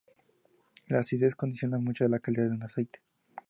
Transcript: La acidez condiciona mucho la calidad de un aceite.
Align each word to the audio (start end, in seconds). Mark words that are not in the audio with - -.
La 0.87 0.97
acidez 1.01 1.35
condiciona 1.35 1.77
mucho 1.77 2.07
la 2.07 2.17
calidad 2.17 2.47
de 2.47 2.55
un 2.55 2.63
aceite. 2.63 3.03